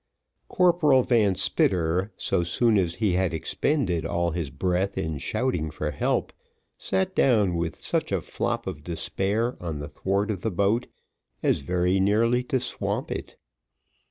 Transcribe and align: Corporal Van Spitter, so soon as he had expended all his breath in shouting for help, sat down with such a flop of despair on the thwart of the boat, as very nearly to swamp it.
Corporal 0.49 1.03
Van 1.03 1.35
Spitter, 1.35 2.11
so 2.17 2.41
soon 2.41 2.79
as 2.79 2.95
he 2.95 3.11
had 3.13 3.35
expended 3.35 4.03
all 4.03 4.31
his 4.31 4.49
breath 4.49 4.97
in 4.97 5.19
shouting 5.19 5.69
for 5.69 5.91
help, 5.91 6.33
sat 6.75 7.13
down 7.13 7.55
with 7.55 7.83
such 7.83 8.11
a 8.11 8.19
flop 8.19 8.65
of 8.65 8.83
despair 8.83 9.55
on 9.61 9.77
the 9.77 9.87
thwart 9.89 10.31
of 10.31 10.41
the 10.41 10.49
boat, 10.49 10.87
as 11.43 11.59
very 11.59 11.99
nearly 11.99 12.43
to 12.45 12.59
swamp 12.59 13.11
it. 13.11 13.35